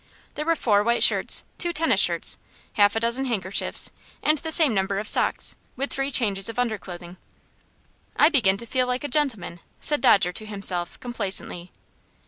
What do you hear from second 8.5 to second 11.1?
to feel like a gentleman," said Dodger to himself,